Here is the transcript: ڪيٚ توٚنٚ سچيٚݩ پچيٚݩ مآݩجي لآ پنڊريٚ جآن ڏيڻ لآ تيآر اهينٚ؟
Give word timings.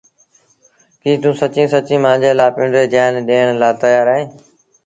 ڪيٚ 1.01 1.19
توٚنٚ 1.21 1.39
سچيٚݩ 1.41 1.71
پچيٚݩ 1.71 2.03
مآݩجي 2.03 2.31
لآ 2.39 2.45
پنڊريٚ 2.55 2.91
جآن 2.93 3.13
ڏيڻ 3.27 3.47
لآ 3.61 3.69
تيآر 3.81 4.07
اهينٚ؟ 4.13 4.31